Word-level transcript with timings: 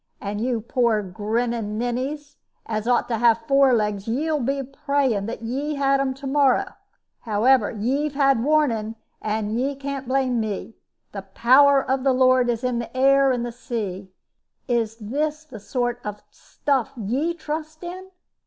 And 0.19 0.41
you 0.41 0.61
poor 0.61 1.03
grinning 1.03 1.77
ninnies, 1.77 2.35
as 2.65 2.87
ought 2.87 3.07
to 3.09 3.19
have 3.19 3.45
four 3.47 3.71
legs, 3.71 4.07
ye'll 4.07 4.39
be 4.39 4.63
praying 4.63 5.27
that 5.27 5.43
ye 5.43 5.75
had 5.75 5.99
them 5.99 6.15
to 6.15 6.25
morrow. 6.25 6.73
However, 7.19 7.69
ye've 7.69 8.15
had 8.15 8.43
warning, 8.43 8.95
and 9.21 9.51
ye 9.59 9.75
can't 9.75 10.07
blame 10.07 10.39
me. 10.39 10.73
The 11.11 11.21
power 11.21 11.79
of 11.83 12.03
the 12.03 12.13
Lord 12.13 12.49
is 12.49 12.63
in 12.63 12.79
the 12.79 12.97
air 12.97 13.31
and 13.31 13.53
sea. 13.53 14.11
Is 14.67 14.95
this 14.97 15.43
the 15.43 15.59
sort 15.59 16.01
of 16.03 16.23
stuff 16.31 16.93
ye 16.97 17.35
trust 17.35 17.83
in?" 17.83 18.09